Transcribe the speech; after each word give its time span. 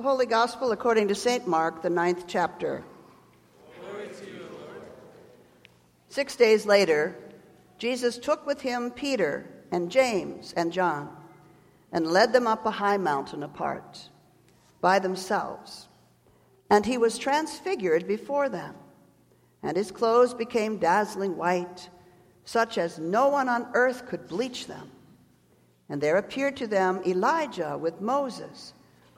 The 0.00 0.08
Holy 0.08 0.24
Gospel 0.24 0.72
according 0.72 1.08
to 1.08 1.14
St. 1.14 1.46
Mark, 1.46 1.82
the 1.82 1.90
ninth 1.90 2.24
chapter. 2.26 2.82
You, 4.24 4.32
Six 6.08 6.36
days 6.36 6.64
later, 6.64 7.14
Jesus 7.76 8.16
took 8.16 8.46
with 8.46 8.62
him 8.62 8.92
Peter 8.92 9.46
and 9.70 9.90
James 9.90 10.54
and 10.56 10.72
John 10.72 11.14
and 11.92 12.06
led 12.06 12.32
them 12.32 12.46
up 12.46 12.64
a 12.64 12.70
high 12.70 12.96
mountain 12.96 13.42
apart 13.42 14.08
by 14.80 15.00
themselves. 15.00 15.86
And 16.70 16.86
he 16.86 16.96
was 16.96 17.18
transfigured 17.18 18.08
before 18.08 18.48
them, 18.48 18.76
and 19.62 19.76
his 19.76 19.90
clothes 19.90 20.32
became 20.32 20.78
dazzling 20.78 21.36
white, 21.36 21.90
such 22.46 22.78
as 22.78 22.98
no 22.98 23.28
one 23.28 23.50
on 23.50 23.68
earth 23.74 24.06
could 24.06 24.28
bleach 24.28 24.66
them. 24.66 24.90
And 25.90 26.00
there 26.00 26.16
appeared 26.16 26.56
to 26.56 26.66
them 26.66 27.02
Elijah 27.04 27.76
with 27.76 28.00
Moses 28.00 28.72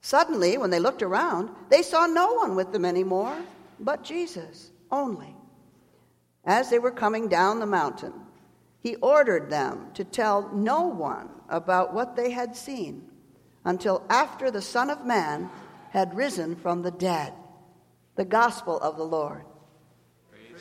Suddenly, 0.00 0.58
when 0.58 0.70
they 0.70 0.80
looked 0.80 1.02
around, 1.02 1.50
they 1.68 1.82
saw 1.82 2.06
no 2.06 2.34
one 2.34 2.54
with 2.54 2.72
them 2.72 2.84
anymore 2.84 3.36
but 3.80 4.04
Jesus 4.04 4.70
only. 4.90 5.34
As 6.44 6.70
they 6.70 6.78
were 6.78 6.90
coming 6.90 7.28
down 7.28 7.60
the 7.60 7.66
mountain, 7.66 8.12
he 8.80 8.96
ordered 8.96 9.50
them 9.50 9.88
to 9.94 10.04
tell 10.04 10.50
no 10.54 10.82
one 10.82 11.28
about 11.48 11.92
what 11.92 12.16
they 12.16 12.30
had 12.30 12.56
seen 12.56 13.08
until 13.64 14.04
after 14.08 14.50
the 14.50 14.62
Son 14.62 14.88
of 14.88 15.04
Man 15.04 15.50
had 15.90 16.14
risen 16.14 16.56
from 16.56 16.82
the 16.82 16.90
dead. 16.90 17.32
The 18.16 18.24
gospel 18.24 18.78
of 18.80 18.96
the 18.96 19.04
Lord. 19.04 19.44
You, 20.32 20.56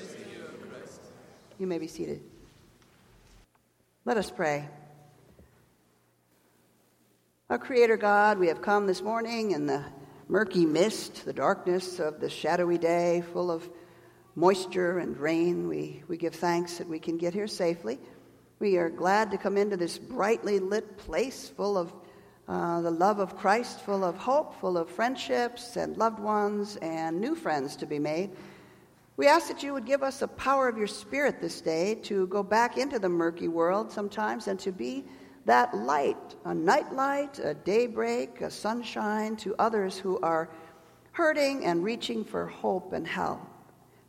you 1.59 1.67
may 1.67 1.79
be 1.79 1.87
seated. 1.87 2.21
Let 4.05 4.17
us 4.17 4.29
pray. 4.29 4.67
Our 7.49 7.57
Creator 7.57 7.95
God, 7.95 8.39
we 8.39 8.47
have 8.47 8.61
come 8.61 8.87
this 8.87 9.01
morning 9.01 9.51
in 9.51 9.67
the 9.67 9.81
murky 10.27 10.65
mist, 10.65 11.23
the 11.23 11.31
darkness 11.31 11.97
of 11.97 12.19
the 12.19 12.29
shadowy 12.29 12.77
day, 12.77 13.23
full 13.31 13.49
of 13.49 13.69
moisture 14.35 14.99
and 14.99 15.15
rain. 15.15 15.69
We, 15.69 16.03
we 16.09 16.17
give 16.17 16.35
thanks 16.35 16.77
that 16.77 16.89
we 16.89 16.99
can 16.99 17.17
get 17.17 17.33
here 17.33 17.47
safely. 17.47 17.99
We 18.59 18.75
are 18.75 18.89
glad 18.89 19.31
to 19.31 19.37
come 19.37 19.55
into 19.55 19.77
this 19.77 19.97
brightly 19.97 20.59
lit 20.59 20.97
place 20.97 21.47
full 21.47 21.77
of 21.77 21.93
uh, 22.49 22.81
the 22.81 22.91
love 22.91 23.19
of 23.19 23.37
Christ, 23.37 23.79
full 23.79 24.03
of 24.03 24.17
hope, 24.17 24.59
full 24.59 24.77
of 24.77 24.89
friendships 24.89 25.77
and 25.77 25.95
loved 25.95 26.19
ones 26.19 26.75
and 26.81 27.21
new 27.21 27.33
friends 27.33 27.77
to 27.77 27.85
be 27.85 27.97
made. 27.97 28.31
We 29.15 29.27
ask 29.27 29.47
that 29.47 29.63
you 29.63 29.71
would 29.71 29.85
give 29.85 30.03
us 30.03 30.19
the 30.19 30.27
power 30.27 30.67
of 30.67 30.77
your 30.77 30.87
Spirit 30.87 31.39
this 31.39 31.61
day 31.61 31.95
to 32.03 32.27
go 32.27 32.43
back 32.43 32.77
into 32.77 32.99
the 32.99 33.07
murky 33.07 33.47
world 33.47 33.89
sometimes 33.89 34.49
and 34.49 34.59
to 34.59 34.73
be 34.73 35.05
that 35.47 35.73
light, 35.75 36.35
a 36.43 36.53
night 36.53 36.93
light, 36.93 37.39
a 37.39 37.53
daybreak, 37.53 38.41
a 38.41 38.51
sunshine 38.51 39.37
to 39.37 39.55
others 39.57 39.97
who 39.97 40.19
are 40.19 40.49
hurting 41.13 41.63
and 41.63 41.83
reaching 41.85 42.23
for 42.25 42.47
hope 42.47 42.91
and 42.91 43.07
help. 43.07 43.39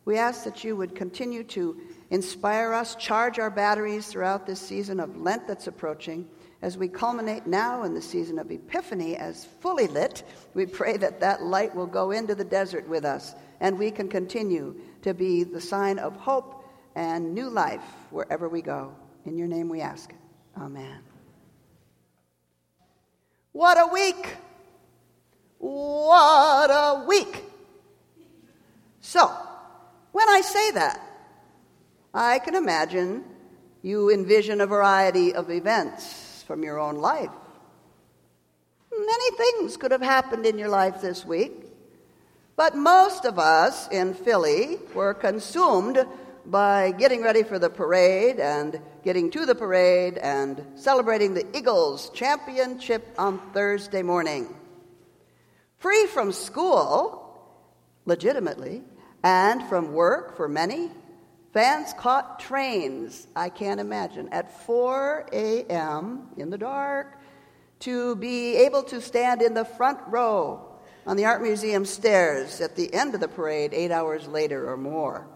We 0.03 0.17
ask 0.17 0.43
that 0.43 0.65
you 0.65 0.75
would 0.75 0.95
continue 0.95 1.45
to 1.45 1.79
inspire 2.09 2.73
us, 2.73 2.95
charge 2.95 3.39
our 3.39 3.49
batteries 3.49 4.07
throughout 4.07 4.45
this 4.45 4.59
season 4.59 4.99
of 4.99 5.15
Lent 5.15 5.47
that's 5.47 5.67
approaching. 5.67 6.27
As 6.61 6.77
we 6.77 6.89
culminate 6.89 7.47
now 7.47 7.83
in 7.83 7.93
the 7.93 8.01
season 8.01 8.37
of 8.37 8.51
Epiphany 8.51 9.15
as 9.15 9.45
fully 9.45 9.87
lit, 9.87 10.23
we 10.55 10.65
pray 10.65 10.97
that 10.97 11.21
that 11.21 11.41
light 11.41 11.73
will 11.73 11.87
go 11.87 12.11
into 12.11 12.35
the 12.35 12.43
desert 12.43 12.85
with 12.89 13.05
us 13.05 13.33
and 13.61 13.79
we 13.79 13.91
can 13.91 14.09
continue 14.09 14.75
to 15.03 15.13
be 15.13 15.45
the 15.45 15.61
sign 15.61 15.99
of 15.99 16.17
hope 16.17 16.65
and 16.95 17.33
new 17.33 17.49
life 17.49 17.83
wherever 18.09 18.49
we 18.49 18.61
go. 18.61 18.93
In 19.25 19.37
your 19.37 19.47
name 19.47 19.69
we 19.69 19.79
ask. 19.79 20.11
Amen. 20.57 20.99
What 23.59 23.77
a 23.77 23.87
week! 23.91 24.37
What 25.57 26.69
a 26.71 27.03
week! 27.05 27.43
So, 29.01 29.29
when 30.13 30.29
I 30.29 30.39
say 30.39 30.71
that, 30.71 31.01
I 32.13 32.39
can 32.39 32.55
imagine 32.55 33.25
you 33.81 34.11
envision 34.11 34.61
a 34.61 34.65
variety 34.65 35.33
of 35.33 35.51
events 35.51 36.41
from 36.47 36.63
your 36.63 36.79
own 36.79 36.99
life. 36.99 37.31
Many 38.97 39.35
things 39.35 39.75
could 39.75 39.91
have 39.91 40.01
happened 40.01 40.45
in 40.45 40.57
your 40.57 40.69
life 40.69 41.01
this 41.01 41.25
week, 41.25 41.65
but 42.55 42.77
most 42.77 43.25
of 43.25 43.37
us 43.37 43.89
in 43.89 44.13
Philly 44.13 44.77
were 44.95 45.13
consumed 45.13 46.07
by 46.45 46.91
getting 46.91 47.21
ready 47.21 47.43
for 47.43 47.59
the 47.59 47.69
parade 47.69 48.39
and 48.39 48.81
getting 49.03 49.29
to 49.31 49.45
the 49.45 49.55
parade 49.55 50.17
and 50.17 50.65
celebrating 50.75 51.33
the 51.33 51.45
Eagles 51.55 52.09
championship 52.11 53.13
on 53.17 53.39
Thursday 53.53 54.01
morning. 54.01 54.55
Free 55.77 56.05
from 56.07 56.31
school, 56.31 57.39
legitimately, 58.05 58.83
and 59.23 59.63
from 59.69 59.93
work 59.93 60.35
for 60.35 60.47
many, 60.47 60.91
fans 61.53 61.93
caught 61.93 62.39
trains, 62.39 63.27
I 63.35 63.49
can't 63.49 63.79
imagine, 63.79 64.29
at 64.29 64.65
4 64.65 65.27
a.m. 65.31 66.29
in 66.37 66.49
the 66.49 66.57
dark 66.57 67.17
to 67.79 68.15
be 68.17 68.57
able 68.57 68.83
to 68.83 69.01
stand 69.01 69.41
in 69.41 69.53
the 69.53 69.65
front 69.65 69.99
row 70.07 70.65
on 71.05 71.17
the 71.17 71.25
Art 71.25 71.41
Museum 71.41 71.85
stairs 71.85 72.61
at 72.61 72.75
the 72.75 72.93
end 72.93 73.15
of 73.15 73.21
the 73.21 73.27
parade 73.27 73.73
eight 73.73 73.91
hours 73.91 74.27
later 74.27 74.69
or 74.69 74.77
more. 74.77 75.27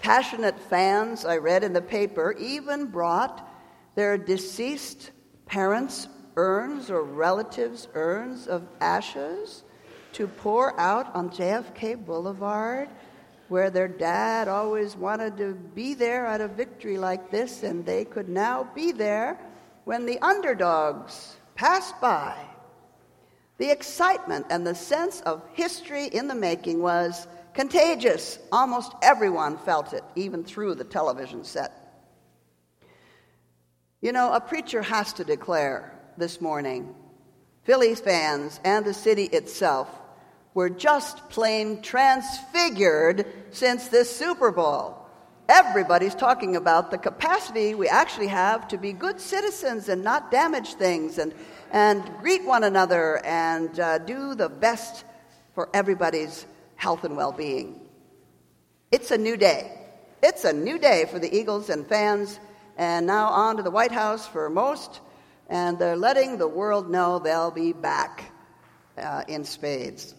Passionate 0.00 0.58
fans, 0.58 1.24
I 1.24 1.38
read 1.38 1.64
in 1.64 1.72
the 1.72 1.82
paper, 1.82 2.34
even 2.38 2.86
brought 2.86 3.48
their 3.94 4.16
deceased 4.16 5.10
parents' 5.46 6.08
urns 6.36 6.90
or 6.90 7.02
relatives' 7.02 7.88
urns 7.94 8.46
of 8.46 8.66
ashes 8.80 9.64
to 10.12 10.28
pour 10.28 10.78
out 10.78 11.14
on 11.14 11.30
JFK 11.30 12.04
Boulevard, 12.04 12.88
where 13.48 13.70
their 13.70 13.88
dad 13.88 14.46
always 14.46 14.96
wanted 14.96 15.36
to 15.38 15.54
be 15.54 15.94
there 15.94 16.26
at 16.26 16.40
a 16.40 16.48
victory 16.48 16.98
like 16.98 17.30
this, 17.30 17.62
and 17.62 17.84
they 17.84 18.04
could 18.04 18.28
now 18.28 18.68
be 18.74 18.92
there 18.92 19.38
when 19.84 20.06
the 20.06 20.18
underdogs 20.20 21.36
passed 21.54 22.00
by. 22.00 22.36
The 23.58 23.70
excitement 23.70 24.46
and 24.50 24.66
the 24.66 24.74
sense 24.74 25.20
of 25.22 25.42
history 25.54 26.06
in 26.06 26.28
the 26.28 26.34
making 26.34 26.80
was 26.80 27.26
Contagious. 27.58 28.38
Almost 28.52 28.92
everyone 29.02 29.58
felt 29.58 29.92
it, 29.92 30.04
even 30.14 30.44
through 30.44 30.76
the 30.76 30.84
television 30.84 31.42
set. 31.42 31.72
You 34.00 34.12
know, 34.12 34.32
a 34.32 34.40
preacher 34.40 34.80
has 34.80 35.12
to 35.14 35.24
declare 35.24 35.92
this 36.16 36.40
morning 36.40 36.94
Phillies 37.64 37.98
fans 37.98 38.60
and 38.62 38.84
the 38.84 38.94
city 38.94 39.24
itself 39.24 39.88
were 40.54 40.70
just 40.70 41.28
plain 41.30 41.82
transfigured 41.82 43.26
since 43.50 43.88
this 43.88 44.08
Super 44.16 44.52
Bowl. 44.52 44.96
Everybody's 45.48 46.14
talking 46.14 46.54
about 46.54 46.92
the 46.92 46.98
capacity 46.98 47.74
we 47.74 47.88
actually 47.88 48.28
have 48.28 48.68
to 48.68 48.78
be 48.78 48.92
good 48.92 49.20
citizens 49.20 49.88
and 49.88 50.04
not 50.04 50.30
damage 50.30 50.74
things 50.74 51.18
and, 51.18 51.34
and 51.72 52.08
greet 52.20 52.44
one 52.44 52.62
another 52.62 53.20
and 53.26 53.80
uh, 53.80 53.98
do 53.98 54.36
the 54.36 54.48
best 54.48 55.04
for 55.54 55.68
everybody's 55.74 56.46
health 56.78 57.04
and 57.04 57.16
well 57.16 57.32
being. 57.32 57.78
It's 58.90 59.10
a 59.10 59.18
new 59.18 59.36
day. 59.36 59.70
It's 60.22 60.44
a 60.44 60.52
new 60.52 60.78
day 60.78 61.04
for 61.10 61.18
the 61.18 61.36
Eagles 61.36 61.68
and 61.68 61.86
fans, 61.86 62.40
and 62.78 63.06
now 63.06 63.28
on 63.28 63.58
to 63.58 63.62
the 63.62 63.70
White 63.70 63.92
House 63.92 64.26
for 64.26 64.48
most, 64.48 65.00
and 65.48 65.78
they're 65.78 65.96
letting 65.96 66.38
the 66.38 66.48
world 66.48 66.90
know 66.90 67.18
they'll 67.18 67.50
be 67.50 67.72
back 67.72 68.32
uh, 68.96 69.24
in 69.28 69.44
spades. 69.44 70.14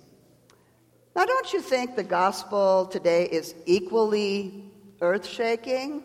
Now, 1.16 1.26
don't 1.26 1.52
you 1.52 1.62
think 1.62 1.96
the 1.96 2.04
gospel 2.04 2.86
today 2.86 3.26
is 3.26 3.56
equally 3.66 4.64
earth 5.02 5.26
shaking? 5.26 6.04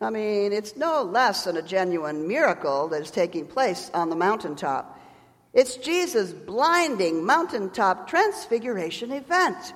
I 0.00 0.10
mean, 0.10 0.52
it's 0.52 0.76
no 0.76 1.02
less 1.02 1.44
than 1.44 1.56
a 1.56 1.62
genuine 1.62 2.26
miracle 2.26 2.88
that 2.88 3.02
is 3.02 3.10
taking 3.10 3.46
place 3.46 3.90
on 3.94 4.10
the 4.10 4.16
mountaintop. 4.16 4.95
It's 5.56 5.78
Jesus' 5.78 6.34
blinding 6.34 7.24
mountaintop 7.24 8.08
transfiguration 8.08 9.10
event. 9.10 9.72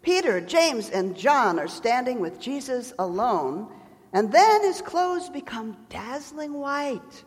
Peter, 0.00 0.40
James, 0.40 0.90
and 0.90 1.16
John 1.16 1.58
are 1.58 1.66
standing 1.66 2.20
with 2.20 2.38
Jesus 2.38 2.92
alone, 3.00 3.66
and 4.12 4.30
then 4.30 4.62
his 4.62 4.80
clothes 4.80 5.28
become 5.28 5.76
dazzling 5.88 6.52
white. 6.52 7.24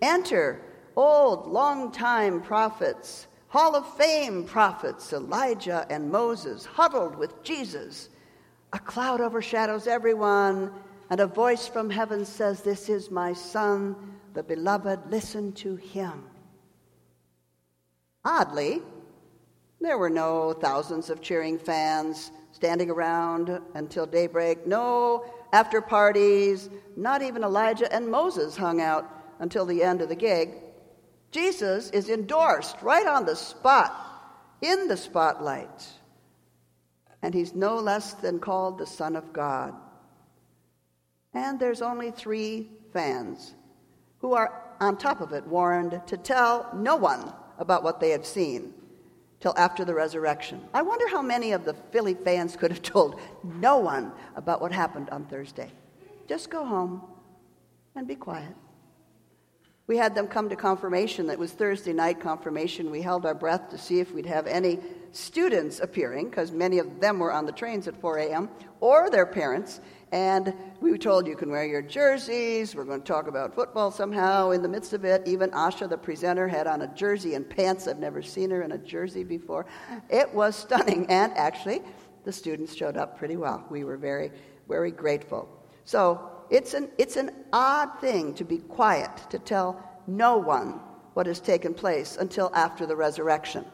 Enter 0.00 0.62
old, 0.94 1.48
long-time 1.48 2.42
prophets 2.42 3.26
Hall 3.48 3.74
of 3.74 3.96
Fame 3.96 4.44
prophets 4.44 5.12
Elijah 5.12 5.84
and 5.90 6.12
Moses 6.12 6.64
huddled 6.64 7.16
with 7.16 7.42
Jesus. 7.42 8.08
A 8.72 8.78
cloud 8.78 9.20
overshadows 9.20 9.88
everyone, 9.88 10.72
and 11.10 11.18
a 11.18 11.26
voice 11.26 11.66
from 11.66 11.90
heaven 11.90 12.24
says, 12.24 12.62
This 12.62 12.88
is 12.88 13.10
my 13.10 13.32
Son, 13.32 13.96
the 14.34 14.44
beloved. 14.44 15.10
Listen 15.10 15.52
to 15.54 15.74
him. 15.74 16.22
Oddly, 18.26 18.82
there 19.80 19.98
were 19.98 20.10
no 20.10 20.52
thousands 20.52 21.10
of 21.10 21.22
cheering 21.22 21.60
fans 21.60 22.32
standing 22.50 22.90
around 22.90 23.60
until 23.74 24.04
daybreak, 24.04 24.66
no 24.66 25.24
after 25.52 25.80
parties, 25.80 26.68
not 26.96 27.22
even 27.22 27.44
Elijah 27.44 27.90
and 27.94 28.10
Moses 28.10 28.56
hung 28.56 28.80
out 28.80 29.08
until 29.38 29.64
the 29.64 29.80
end 29.80 30.02
of 30.02 30.08
the 30.08 30.16
gig. 30.16 30.54
Jesus 31.30 31.88
is 31.90 32.08
endorsed 32.08 32.82
right 32.82 33.06
on 33.06 33.26
the 33.26 33.36
spot, 33.36 33.94
in 34.60 34.88
the 34.88 34.96
spotlight. 34.96 35.86
And 37.22 37.32
he's 37.32 37.54
no 37.54 37.76
less 37.76 38.14
than 38.14 38.40
called 38.40 38.78
the 38.78 38.86
Son 38.86 39.14
of 39.14 39.32
God. 39.32 39.72
And 41.32 41.60
there's 41.60 41.80
only 41.80 42.10
three 42.10 42.70
fans 42.92 43.54
who 44.18 44.32
are, 44.32 44.64
on 44.80 44.96
top 44.96 45.20
of 45.20 45.32
it, 45.32 45.46
warned 45.46 46.00
to 46.08 46.16
tell 46.16 46.68
no 46.74 46.96
one 46.96 47.32
about 47.58 47.82
what 47.82 48.00
they 48.00 48.10
had 48.10 48.24
seen 48.24 48.74
till 49.40 49.54
after 49.56 49.84
the 49.84 49.94
resurrection. 49.94 50.60
I 50.72 50.82
wonder 50.82 51.08
how 51.08 51.22
many 51.22 51.52
of 51.52 51.64
the 51.64 51.74
Philly 51.74 52.14
fans 52.14 52.56
could 52.56 52.70
have 52.70 52.82
told 52.82 53.20
no 53.44 53.78
one 53.78 54.12
about 54.34 54.60
what 54.60 54.72
happened 54.72 55.10
on 55.10 55.24
Thursday. 55.26 55.70
Just 56.26 56.50
go 56.50 56.64
home 56.64 57.02
and 57.94 58.06
be 58.06 58.14
quiet. 58.14 58.54
We 59.86 59.96
had 59.96 60.14
them 60.16 60.26
come 60.26 60.48
to 60.48 60.56
confirmation. 60.56 61.28
That 61.28 61.38
was 61.38 61.52
Thursday 61.52 61.92
night 61.92 62.20
confirmation. 62.20 62.90
We 62.90 63.02
held 63.02 63.24
our 63.24 63.34
breath 63.34 63.70
to 63.70 63.78
see 63.78 64.00
if 64.00 64.12
we'd 64.12 64.26
have 64.26 64.48
any 64.48 64.80
students 65.12 65.78
appearing, 65.78 66.28
because 66.28 66.50
many 66.50 66.78
of 66.78 67.00
them 67.00 67.20
were 67.20 67.32
on 67.32 67.46
the 67.46 67.52
trains 67.52 67.86
at 67.86 68.00
4 68.00 68.18
a.m., 68.18 68.48
or 68.80 69.10
their 69.10 69.26
parents. 69.26 69.80
And 70.12 70.54
we 70.80 70.90
were 70.92 70.98
told 70.98 71.26
you 71.26 71.34
can 71.34 71.50
wear 71.50 71.66
your 71.66 71.82
jerseys. 71.82 72.74
We're 72.74 72.84
going 72.84 73.00
to 73.00 73.06
talk 73.06 73.26
about 73.26 73.54
football 73.54 73.90
somehow 73.90 74.50
in 74.50 74.62
the 74.62 74.68
midst 74.68 74.92
of 74.92 75.04
it. 75.04 75.26
Even 75.26 75.50
Asha, 75.50 75.88
the 75.88 75.98
presenter, 75.98 76.46
had 76.46 76.66
on 76.66 76.82
a 76.82 76.94
jersey 76.94 77.34
and 77.34 77.48
pants. 77.48 77.88
I've 77.88 77.98
never 77.98 78.22
seen 78.22 78.50
her 78.50 78.62
in 78.62 78.72
a 78.72 78.78
jersey 78.78 79.24
before. 79.24 79.66
It 80.08 80.32
was 80.32 80.54
stunning. 80.54 81.06
And 81.10 81.36
actually, 81.36 81.82
the 82.24 82.32
students 82.32 82.74
showed 82.74 82.96
up 82.96 83.18
pretty 83.18 83.36
well. 83.36 83.64
We 83.68 83.84
were 83.84 83.96
very, 83.96 84.30
very 84.68 84.92
grateful. 84.92 85.48
So 85.84 86.30
it's 86.50 86.74
an, 86.74 86.88
it's 86.98 87.16
an 87.16 87.30
odd 87.52 88.00
thing 88.00 88.34
to 88.34 88.44
be 88.44 88.58
quiet, 88.58 89.10
to 89.30 89.38
tell 89.38 89.82
no 90.06 90.36
one 90.36 90.80
what 91.14 91.26
has 91.26 91.40
taken 91.40 91.74
place 91.74 92.16
until 92.16 92.50
after 92.54 92.86
the 92.86 92.94
resurrection. 92.94 93.64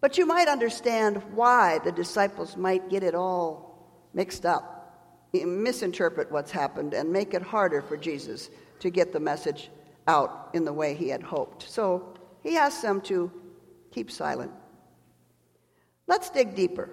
But 0.00 0.18
you 0.18 0.26
might 0.26 0.48
understand 0.48 1.22
why 1.32 1.78
the 1.78 1.92
disciples 1.92 2.56
might 2.56 2.90
get 2.90 3.02
it 3.02 3.14
all 3.14 3.88
mixed 4.12 4.44
up, 4.44 4.81
misinterpret 5.32 6.30
what's 6.30 6.50
happened, 6.50 6.94
and 6.94 7.12
make 7.12 7.34
it 7.34 7.42
harder 7.42 7.82
for 7.82 7.96
Jesus 7.96 8.50
to 8.80 8.90
get 8.90 9.12
the 9.12 9.20
message 9.20 9.70
out 10.06 10.50
in 10.52 10.64
the 10.64 10.72
way 10.72 10.94
he 10.94 11.08
had 11.08 11.22
hoped. 11.22 11.68
So 11.68 12.14
he 12.42 12.56
asks 12.56 12.82
them 12.82 13.00
to 13.02 13.30
keep 13.90 14.10
silent. 14.10 14.52
Let's 16.06 16.30
dig 16.30 16.54
deeper. 16.54 16.90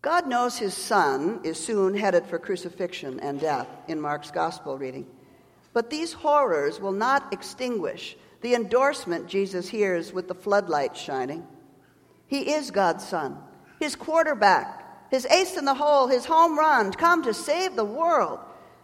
God 0.00 0.26
knows 0.26 0.56
his 0.56 0.74
son 0.74 1.40
is 1.44 1.58
soon 1.58 1.94
headed 1.94 2.26
for 2.26 2.38
crucifixion 2.38 3.20
and 3.20 3.40
death 3.40 3.68
in 3.88 4.00
Mark's 4.00 4.30
gospel 4.30 4.78
reading. 4.78 5.06
But 5.72 5.90
these 5.90 6.12
horrors 6.12 6.80
will 6.80 6.92
not 6.92 7.32
extinguish 7.32 8.16
the 8.40 8.54
endorsement 8.54 9.26
Jesus 9.26 9.68
hears 9.68 10.12
with 10.12 10.28
the 10.28 10.34
floodlights 10.34 11.00
shining. 11.00 11.46
He 12.28 12.52
is 12.52 12.70
God's 12.70 13.06
son, 13.06 13.38
his 13.80 13.96
quarterback, 13.96 14.84
his 15.10 15.26
ace 15.26 15.56
in 15.56 15.64
the 15.64 15.74
hole, 15.74 16.06
his 16.06 16.24
home 16.24 16.58
run, 16.58 16.92
come 16.92 17.22
to 17.24 17.34
save 17.34 17.76
the 17.76 17.84
world. 17.84 18.40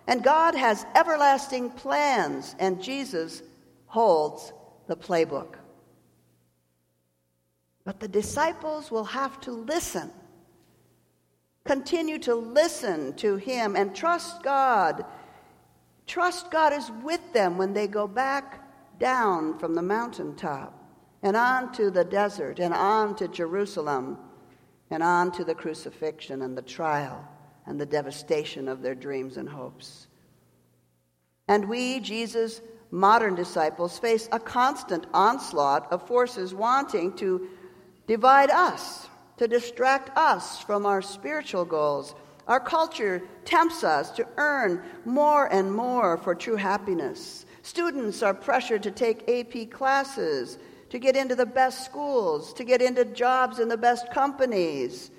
And 0.07 0.23
God 0.23 0.55
has 0.55 0.85
everlasting 0.95 1.71
plans, 1.71 2.55
and 2.59 2.83
Jesus 2.83 3.43
holds 3.87 4.53
the 4.87 4.97
playbook. 4.97 5.55
But 7.85 8.01
the 8.01 8.09
disciples 8.09 8.91
will 8.91 9.05
have 9.05 9.41
to 9.43 9.53
listen 9.53 10.11
Continue 11.65 12.19
to 12.21 12.35
listen 12.35 13.15
to 13.15 13.37
Him 13.37 13.75
and 13.75 13.95
trust 13.95 14.43
God. 14.43 15.05
Trust 16.07 16.51
God 16.51 16.75
is 16.75 16.91
with 17.03 17.33
them 17.33 17.57
when 17.57 17.73
they 17.73 17.87
go 17.87 18.07
back 18.07 18.61
down 18.99 19.59
from 19.59 19.75
the 19.75 19.83
mountaintop 19.83 20.79
and 21.23 21.37
on 21.37 21.73
to 21.73 21.91
the 21.91 22.05
desert 22.05 22.59
and 22.59 22.75
on 22.75 23.17
to 23.17 23.29
Jerusalem 23.29 24.19
and 24.91 25.03
on 25.03 25.33
to 25.33 25.45
the 25.45 25.55
crucifixion 25.55 26.43
and 26.43 26.57
the 26.57 26.63
trial 26.63 27.27
and 27.67 27.81
the 27.81 27.87
devastation 27.87 28.69
of 28.69 28.83
their 28.83 28.95
dreams 28.95 29.37
and 29.37 29.49
hopes. 29.49 30.07
And 31.49 31.69
we, 31.69 32.01
Jesus' 32.01 32.61
modern 32.91 33.35
disciples, 33.35 33.99
face 33.99 34.29
a 34.33 34.39
constant 34.39 35.07
onslaught 35.13 35.91
of 35.93 36.07
forces 36.07 36.55
wanting 36.55 37.15
to 37.17 37.49
divide 38.07 38.51
us 38.51 39.09
to 39.37 39.49
distract 39.49 40.17
us 40.17 40.61
from 40.61 40.87
our 40.87 41.03
spiritual 41.03 41.65
goals. 41.65 42.15
Our 42.47 42.61
culture 42.61 43.23
tempts 43.45 43.83
us 43.83 44.11
to 44.13 44.27
earn 44.37 44.83
more 45.05 45.53
and 45.53 45.75
more 45.75 46.19
for 46.19 46.35
true 46.35 46.57
happiness. 46.57 47.47
Students 47.63 48.23
are 48.23 48.35
pressured 48.35 48.83
to 48.85 48.91
take 48.91 49.29
AP 49.29 49.71
classes, 49.71 50.59
to 50.95 51.01
get 51.01 51.17
into 51.17 51.35
the 51.35 51.45
best 51.45 51.85
schools, 51.85 52.55
to 52.55 52.63
get 52.63 52.81
into 52.81 53.05
jobs 53.05 53.59
in 53.59 53.67
the 53.67 53.77
best 53.77 54.13
companies. 54.13 55.11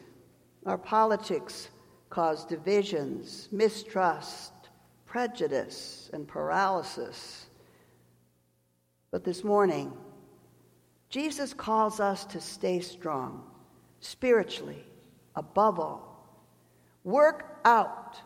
Our 0.66 0.78
politics 0.78 1.68
cause 2.10 2.46
divisions, 2.46 3.50
mistrust, 3.52 4.54
prejudice, 5.06 6.10
and 6.14 6.26
paralysis. 6.26 7.48
But 9.12 9.26
this 9.26 9.44
morning, 9.44 9.92
Jesus 11.10 11.54
calls 11.54 12.00
us 12.00 12.24
to 12.28 12.40
stay 12.40 12.80
strong 12.80 13.44
spiritually, 14.00 14.82
above 15.36 15.78
all. 15.78 16.26
Work 17.04 17.60
out, 17.66 18.18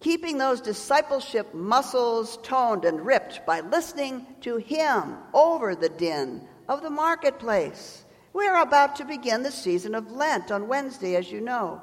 keeping 0.00 0.36
those 0.36 0.60
discipleship 0.60 1.54
muscles 1.54 2.38
toned 2.42 2.84
and 2.84 3.06
ripped 3.06 3.46
by 3.46 3.60
listening 3.60 4.26
to 4.42 4.58
Him 4.58 5.16
over 5.32 5.74
the 5.74 5.88
din 5.88 6.46
of 6.70 6.82
the 6.82 6.88
marketplace. 6.88 8.04
We 8.32 8.46
are 8.46 8.62
about 8.62 8.94
to 8.96 9.04
begin 9.04 9.42
the 9.42 9.50
season 9.50 9.92
of 9.96 10.12
Lent 10.12 10.52
on 10.52 10.68
Wednesday, 10.68 11.16
as 11.16 11.30
you 11.30 11.40
know, 11.40 11.82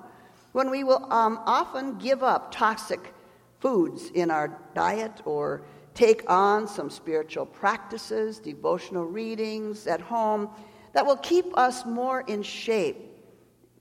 when 0.53 0.69
we 0.71 0.85
will 0.85 1.11
um, 1.11 1.41
often 1.45 1.97
give 1.97 2.23
up 2.23 2.53
toxic 2.53 3.13
foods 3.59 4.09
in 4.11 4.31
our 4.31 4.57
diet 4.73 5.21
or 5.25 5.61
take 5.93 6.23
on 6.31 6.69
some 6.69 6.89
spiritual 6.89 7.45
practices, 7.45 8.39
devotional 8.39 9.03
readings 9.03 9.87
at 9.87 9.99
home 9.99 10.49
that 10.93 11.05
will 11.05 11.17
keep 11.17 11.45
us 11.57 11.85
more 11.85 12.21
in 12.21 12.41
shape 12.41 12.97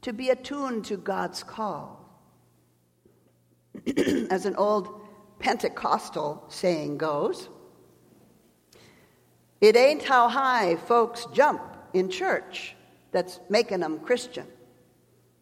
to 0.02 0.12
be 0.12 0.30
attuned 0.30 0.84
to 0.86 0.96
God's 0.96 1.44
call. 1.44 2.04
As 4.28 4.44
an 4.44 4.56
old 4.56 5.02
Pentecostal 5.38 6.44
saying 6.48 6.98
goes, 6.98 7.48
it 9.66 9.74
ain't 9.74 10.04
how 10.04 10.28
high 10.28 10.76
folks 10.76 11.26
jump 11.32 11.60
in 11.92 12.08
church 12.08 12.76
that's 13.10 13.40
making 13.48 13.80
them 13.80 13.98
Christian. 13.98 14.46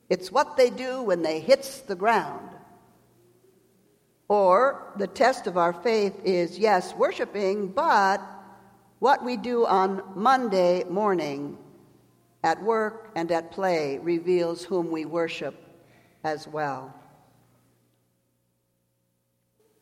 It's 0.09 0.33
what 0.33 0.57
they 0.57 0.71
do 0.71 1.03
when 1.03 1.21
they 1.21 1.41
hits 1.41 1.81
the 1.81 1.95
ground. 1.95 2.49
Or 4.29 4.95
the 4.97 5.07
test 5.07 5.47
of 5.47 5.59
our 5.59 5.75
faith 5.75 6.15
is 6.25 6.59
yes, 6.59 6.95
worshiping, 6.95 7.69
but 7.69 8.19
what 8.99 9.23
we 9.23 9.37
do 9.37 9.67
on 9.67 10.03
Monday 10.15 10.85
morning 10.85 11.59
at 12.43 12.63
work 12.63 13.11
and 13.15 13.31
at 13.31 13.51
play 13.51 13.99
reveals 13.99 14.65
whom 14.65 14.91
we 14.91 15.05
worship 15.05 15.55
as 16.25 16.49
well. 16.49 16.95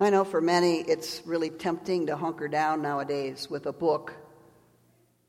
I 0.01 0.11
know 0.11 0.25
for 0.25 0.41
many 0.41 0.79
it's 0.81 1.23
really 1.25 1.51
tempting 1.51 2.07
to 2.07 2.17
hunker 2.17 2.49
down 2.49 2.83
nowadays 2.83 3.49
with 3.49 3.67
a 3.67 3.73
book, 3.73 4.17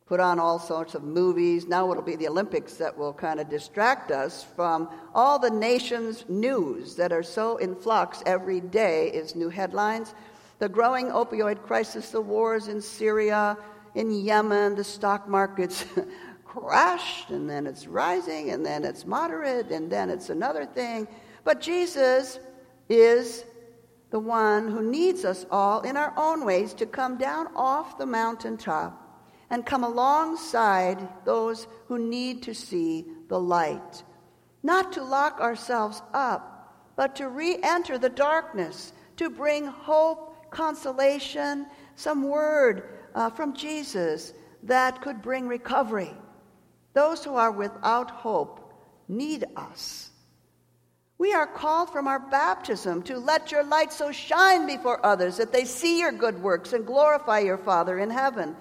put 0.05 0.19
on 0.19 0.39
all 0.39 0.60
sorts 0.60 0.95
of 0.95 1.03
movies. 1.03 1.65
Now 1.65 1.89
it'll 1.91 2.03
be 2.03 2.15
the 2.15 2.27
Olympics 2.27 2.74
that 2.75 2.98
will 2.98 3.13
kind 3.13 3.39
of 3.39 3.50
distract 3.50 4.12
us 4.12 4.43
from 4.55 4.89
all 5.15 5.39
the 5.39 5.50
nation's 5.50 6.25
news 6.27 6.95
that 6.95 7.13
are 7.13 7.24
so 7.24 7.57
in 7.57 7.75
flux 7.75 8.22
every 8.25 8.60
day 8.60 9.10
is 9.10 9.36
new 9.36 9.50
headlines. 9.50 10.13
The 10.60 10.69
growing 10.69 11.07
opioid 11.07 11.63
crisis, 11.63 12.10
the 12.10 12.22
wars 12.22 12.67
in 12.67 12.81
Syria, 12.81 13.57
in 13.95 14.12
Yemen, 14.12 14.75
the 14.75 14.83
stock 14.83 15.27
markets 15.27 15.86
crashed, 16.45 17.29
and 17.29 17.50
then 17.50 17.65
it's 17.65 17.88
rising, 17.88 18.51
and 18.51 18.65
then 18.65 18.83
it's 18.83 19.05
moderate, 19.05 19.72
and 19.72 19.91
then 19.91 20.10
it's 20.10 20.29
another 20.29 20.65
thing. 20.65 21.07
But 21.43 21.62
Jesus 21.62 22.39
is 22.89 23.45
the 24.10 24.19
one 24.19 24.67
who 24.67 24.83
needs 24.83 25.25
us 25.25 25.45
all 25.50 25.81
in 25.81 25.98
our 25.98 26.13
own 26.17 26.45
ways 26.45 26.74
to 26.75 26.86
come 26.86 27.17
down 27.17 27.48
off 27.55 27.98
the 27.98 28.05
mountaintop 28.05 29.02
and 29.53 29.67
come 29.67 29.83
alongside 29.83 31.07
those 31.25 31.67
who 31.88 32.00
need 32.00 32.41
to 32.41 32.55
see 32.55 33.05
the 33.27 33.39
light. 33.39 34.03
Not 34.63 34.93
to 34.93 35.03
lock 35.03 35.39
ourselves 35.39 36.01
up, 36.12 36.74
but 36.95 37.15
to 37.17 37.29
re 37.29 37.60
enter 37.62 38.00
the 38.00 38.10
darkness, 38.10 38.93
to 39.17 39.29
bring 39.29 39.67
hope, 39.67 40.50
consolation, 40.50 41.67
some 41.95 42.24
word 42.24 42.98
uh, 43.13 43.29
from 43.29 43.53
Jesus 43.53 44.33
that 44.63 45.03
could 45.03 45.22
bring 45.22 45.48
recovery. 45.48 46.15
Those 46.93 47.24
who 47.24 47.36
are 47.36 47.51
without 47.51 48.10
hope 48.10 48.74
need 49.07 49.45
us. 49.55 50.10
We 51.19 51.31
are 51.36 51.45
called 51.45 51.91
from 51.91 52.07
our 52.07 52.19
baptism 52.19 53.03
to 53.03 53.19
let 53.19 53.51
your 53.51 53.63
light 53.63 53.93
so 53.93 54.12
shine 54.12 54.65
before 54.65 55.05
others 55.05 55.38
that 55.38 55.53
they 55.53 55.65
see 55.65 56.00
your 56.00 56.12
good 56.12 56.41
works 56.41 56.74
and 56.74 56.88
glorify 56.88 57.41
your 57.41 57.60
Father 57.60 58.00
in 58.00 58.10
heaven. 58.10 58.55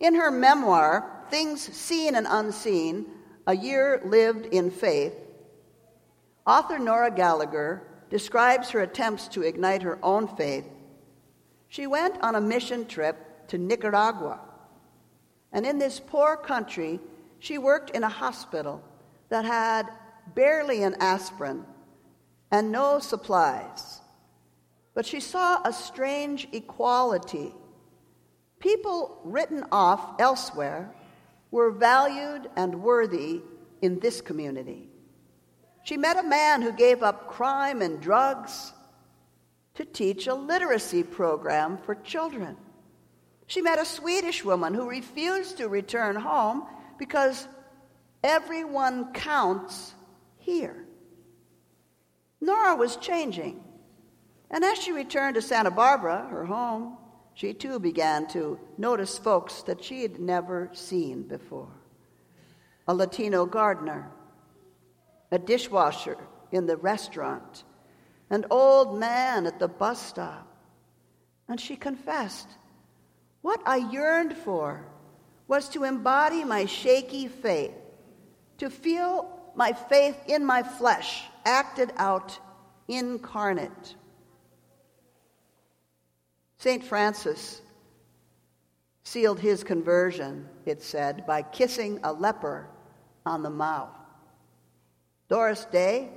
In 0.00 0.14
her 0.14 0.30
memoir, 0.30 1.24
Things 1.28 1.60
Seen 1.60 2.14
and 2.16 2.26
Unseen 2.28 3.06
A 3.46 3.54
Year 3.54 4.00
Lived 4.04 4.46
in 4.46 4.70
Faith, 4.70 5.14
author 6.46 6.78
Nora 6.78 7.10
Gallagher 7.10 7.86
describes 8.08 8.70
her 8.70 8.80
attempts 8.80 9.28
to 9.28 9.42
ignite 9.42 9.82
her 9.82 9.98
own 10.02 10.26
faith. 10.26 10.64
She 11.68 11.86
went 11.86 12.20
on 12.22 12.34
a 12.34 12.40
mission 12.40 12.86
trip 12.86 13.46
to 13.48 13.58
Nicaragua. 13.58 14.40
And 15.52 15.66
in 15.66 15.78
this 15.78 16.00
poor 16.00 16.36
country, 16.36 16.98
she 17.38 17.58
worked 17.58 17.90
in 17.90 18.02
a 18.02 18.08
hospital 18.08 18.82
that 19.28 19.44
had 19.44 19.86
barely 20.34 20.82
an 20.82 20.96
aspirin 20.98 21.64
and 22.50 22.72
no 22.72 22.98
supplies. 22.98 24.00
But 24.94 25.06
she 25.06 25.20
saw 25.20 25.60
a 25.64 25.72
strange 25.72 26.48
equality. 26.52 27.52
People 28.60 29.18
written 29.24 29.64
off 29.72 30.20
elsewhere 30.20 30.90
were 31.50 31.70
valued 31.70 32.48
and 32.56 32.82
worthy 32.82 33.40
in 33.82 33.98
this 33.98 34.20
community. 34.20 34.88
She 35.82 35.96
met 35.96 36.18
a 36.18 36.22
man 36.22 36.62
who 36.62 36.72
gave 36.72 37.02
up 37.02 37.28
crime 37.28 37.82
and 37.82 38.00
drugs 38.00 38.72
to 39.74 39.84
teach 39.84 40.26
a 40.26 40.34
literacy 40.34 41.02
program 41.02 41.78
for 41.78 41.94
children. 41.94 42.56
She 43.46 43.62
met 43.62 43.80
a 43.80 43.84
Swedish 43.84 44.44
woman 44.44 44.74
who 44.74 44.88
refused 44.88 45.56
to 45.56 45.68
return 45.68 46.14
home 46.14 46.66
because 46.98 47.48
everyone 48.22 49.12
counts 49.12 49.94
here. 50.36 50.84
Nora 52.40 52.76
was 52.76 52.96
changing. 52.96 53.64
And 54.50 54.64
as 54.64 54.78
she 54.78 54.92
returned 54.92 55.36
to 55.36 55.42
Santa 55.42 55.70
Barbara, 55.70 56.26
her 56.30 56.44
home, 56.44 56.98
she 57.34 57.54
too 57.54 57.78
began 57.78 58.26
to 58.28 58.58
notice 58.76 59.18
folks 59.18 59.62
that 59.62 59.82
she 59.82 60.02
had 60.02 60.20
never 60.20 60.70
seen 60.72 61.22
before 61.22 61.70
a 62.88 62.94
Latino 62.94 63.46
gardener, 63.46 64.10
a 65.30 65.38
dishwasher 65.38 66.16
in 66.50 66.66
the 66.66 66.76
restaurant, 66.76 67.62
an 68.30 68.44
old 68.50 68.98
man 68.98 69.46
at 69.46 69.60
the 69.60 69.68
bus 69.68 70.04
stop. 70.04 70.46
And 71.48 71.60
she 71.60 71.76
confessed, 71.76 72.48
What 73.42 73.60
I 73.64 73.76
yearned 73.76 74.36
for 74.36 74.84
was 75.46 75.68
to 75.68 75.84
embody 75.84 76.42
my 76.44 76.64
shaky 76.64 77.28
faith, 77.28 77.74
to 78.58 78.70
feel 78.70 79.52
my 79.54 79.72
faith 79.72 80.16
in 80.26 80.44
my 80.44 80.62
flesh 80.62 81.24
acted 81.44 81.92
out 81.96 82.38
incarnate. 82.88 83.94
St. 86.60 86.84
Francis 86.84 87.62
sealed 89.02 89.40
his 89.40 89.64
conversion, 89.64 90.46
it 90.66 90.82
said, 90.82 91.26
by 91.26 91.40
kissing 91.40 91.98
a 92.02 92.12
leper 92.12 92.68
on 93.24 93.42
the 93.42 93.48
mouth. 93.48 93.96
Dorothy 95.30 95.66
Day 95.72 96.10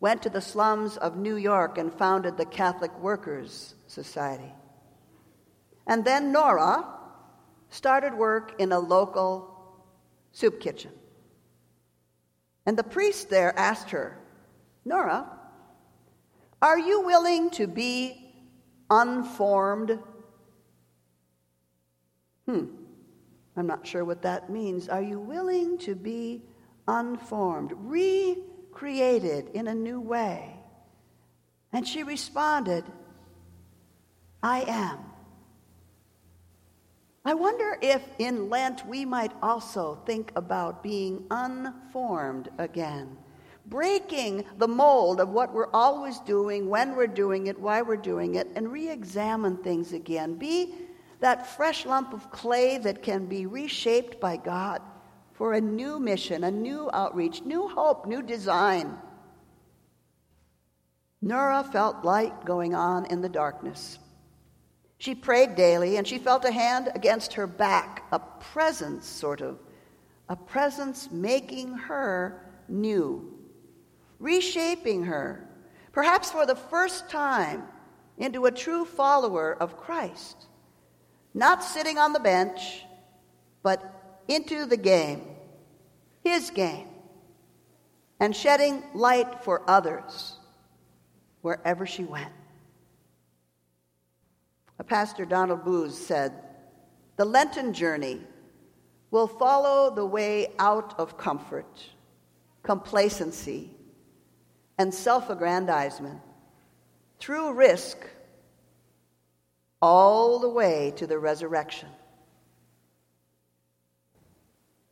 went 0.00 0.22
to 0.22 0.28
the 0.28 0.42
slums 0.42 0.98
of 0.98 1.16
New 1.16 1.36
York 1.36 1.78
and 1.78 1.90
founded 1.90 2.36
the 2.36 2.44
Catholic 2.44 2.92
Workers 3.00 3.74
Society. 3.86 4.52
And 5.86 6.04
then 6.04 6.30
Nora 6.30 6.84
started 7.70 8.12
work 8.12 8.56
in 8.58 8.70
a 8.70 8.78
local 8.78 9.80
soup 10.32 10.60
kitchen. 10.60 10.92
And 12.66 12.76
the 12.76 12.84
priest 12.84 13.30
there 13.30 13.58
asked 13.58 13.88
her, 13.92 14.18
Nora, 14.84 15.26
are 16.60 16.78
you 16.78 17.00
willing 17.00 17.48
to 17.52 17.66
be 17.66 18.23
unformed? 18.90 19.98
Hmm, 22.46 22.64
I'm 23.56 23.66
not 23.66 23.86
sure 23.86 24.04
what 24.04 24.22
that 24.22 24.50
means. 24.50 24.88
Are 24.88 25.02
you 25.02 25.18
willing 25.18 25.78
to 25.78 25.94
be 25.94 26.42
unformed, 26.86 27.72
recreated 27.76 29.48
in 29.54 29.66
a 29.66 29.74
new 29.74 30.00
way? 30.00 30.56
And 31.72 31.86
she 31.86 32.02
responded, 32.02 32.84
I 34.42 34.60
am. 34.62 34.98
I 37.24 37.32
wonder 37.32 37.78
if 37.80 38.02
in 38.18 38.50
Lent 38.50 38.86
we 38.86 39.06
might 39.06 39.32
also 39.42 39.98
think 40.04 40.30
about 40.36 40.82
being 40.82 41.24
unformed 41.30 42.50
again, 42.58 43.16
breaking 43.66 44.44
the 44.58 44.68
mold 44.68 45.20
of 45.20 45.30
what 45.30 45.52
we're 45.52 45.70
always 45.72 46.18
doing, 46.20 46.68
when 46.68 46.94
we're 46.94 47.06
doing 47.06 47.46
it, 47.46 47.58
why 47.58 47.82
we're 47.82 47.96
doing 47.96 48.34
it, 48.34 48.48
and 48.54 48.70
re 48.70 48.88
examine 48.90 49.56
things 49.56 49.92
again. 49.92 50.34
Be 50.34 50.74
that 51.20 51.46
fresh 51.56 51.86
lump 51.86 52.12
of 52.12 52.30
clay 52.30 52.78
that 52.78 53.02
can 53.02 53.26
be 53.26 53.46
reshaped 53.46 54.20
by 54.20 54.36
God 54.36 54.82
for 55.32 55.54
a 55.54 55.60
new 55.60 55.98
mission, 55.98 56.44
a 56.44 56.50
new 56.50 56.90
outreach, 56.92 57.42
new 57.42 57.68
hope, 57.68 58.06
new 58.06 58.22
design. 58.22 58.96
Nora 61.22 61.64
felt 61.64 62.04
light 62.04 62.44
going 62.44 62.74
on 62.74 63.06
in 63.06 63.22
the 63.22 63.28
darkness. 63.28 63.98
She 64.98 65.14
prayed 65.14 65.56
daily, 65.56 65.96
and 65.96 66.06
she 66.06 66.18
felt 66.18 66.44
a 66.44 66.52
hand 66.52 66.90
against 66.94 67.34
her 67.34 67.46
back, 67.46 68.04
a 68.12 68.18
presence, 68.18 69.06
sort 69.06 69.40
of, 69.40 69.58
a 70.28 70.36
presence 70.36 71.10
making 71.10 71.74
her 71.74 72.52
new, 72.68 73.33
reshaping 74.24 75.04
her, 75.04 75.46
perhaps 75.92 76.30
for 76.30 76.46
the 76.46 76.56
first 76.56 77.10
time, 77.10 77.62
into 78.16 78.46
a 78.46 78.50
true 78.50 78.86
follower 78.86 79.54
of 79.60 79.76
Christ. 79.76 80.46
Not 81.34 81.62
sitting 81.62 81.98
on 81.98 82.14
the 82.14 82.20
bench, 82.20 82.84
but 83.62 84.22
into 84.26 84.64
the 84.64 84.78
game, 84.78 85.24
his 86.22 86.48
game, 86.48 86.88
and 88.18 88.34
shedding 88.34 88.82
light 88.94 89.44
for 89.44 89.62
others 89.68 90.36
wherever 91.42 91.84
she 91.84 92.04
went. 92.04 92.32
A 94.78 94.84
pastor 94.84 95.26
Donald 95.26 95.66
Booz 95.66 95.94
said, 95.98 96.32
The 97.16 97.26
Lenten 97.26 97.74
journey 97.74 98.22
will 99.10 99.26
follow 99.28 99.94
the 99.94 100.06
way 100.06 100.54
out 100.58 100.98
of 100.98 101.18
comfort, 101.18 101.84
complacency, 102.62 103.73
and 104.78 104.92
self 104.92 105.30
aggrandizement 105.30 106.20
through 107.18 107.52
risk 107.54 107.98
all 109.80 110.38
the 110.38 110.48
way 110.48 110.92
to 110.96 111.06
the 111.06 111.18
resurrection. 111.18 111.88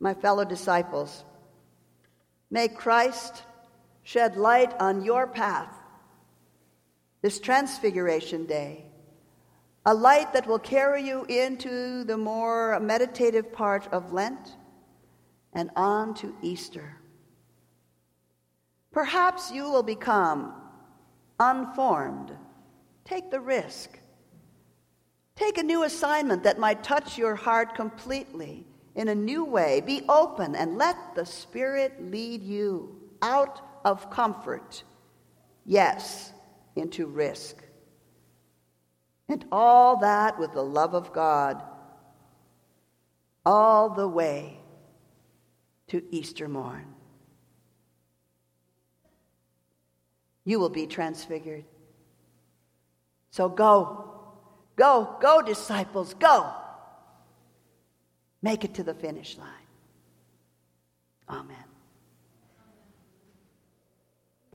My 0.01 0.15
fellow 0.15 0.45
disciples, 0.45 1.25
may 2.51 2.69
Christ 2.69 3.43
shed 4.03 4.37
light 4.37 4.75
on 4.81 5.05
your 5.05 5.27
path 5.27 5.75
this 7.23 7.39
Transfiguration 7.39 8.47
Day 8.47 8.85
a 9.85 9.95
light 9.95 10.33
that 10.33 10.47
will 10.47 10.61
carry 10.61 11.03
you 11.03 11.25
into 11.25 12.05
the 12.05 12.17
more 12.17 12.79
meditative 12.81 13.53
part 13.53 13.89
of 13.93 14.13
Lent 14.13 14.57
and 15.53 15.71
on 15.75 16.15
to 16.15 16.35
Easter. 16.41 17.02
Perhaps 18.93 19.51
you 19.51 19.65
will 19.65 19.83
become 19.83 20.55
unformed. 21.41 22.33
Take 23.05 23.31
the 23.31 23.41
risk. 23.41 23.99
Take 25.35 25.59
a 25.59 25.63
new 25.63 25.83
assignment 25.85 26.45
that 26.45 26.59
might 26.59 26.85
touch 26.85 27.17
your 27.17 27.35
heart 27.35 27.75
completely 27.75 28.67
in 28.95 29.09
a 29.09 29.15
new 29.15 29.45
way. 29.45 29.81
Be 29.81 30.03
open 30.09 30.55
and 30.55 30.77
let 30.77 30.97
the 31.15 31.25
Spirit 31.25 32.11
lead 32.11 32.43
you 32.43 33.01
out 33.23 33.61
of 33.85 34.11
comfort, 34.11 34.83
yes, 35.65 36.33
into 36.77 37.07
risk. 37.07 37.57
And 39.29 39.45
all 39.51 39.97
that 39.99 40.39
with 40.39 40.53
the 40.53 40.63
love 40.63 40.95
of 40.95 41.13
God, 41.13 41.63
all 43.47 43.89
the 43.89 44.09
way 44.09 44.59
to 45.89 46.03
Easter 46.11 46.49
morn. 46.49 46.95
you 50.45 50.59
will 50.59 50.69
be 50.69 50.87
transfigured. 50.87 51.65
So 53.31 53.49
go, 53.49 54.33
go, 54.77 55.17
go, 55.21 55.43
disciples, 55.43 56.15
go. 56.15 56.53
Make 58.43 58.65
it 58.65 58.75
to 58.75 58.83
the 58.83 58.95
finish 58.95 59.39
line. 59.39 59.49
Amen. 61.29 61.72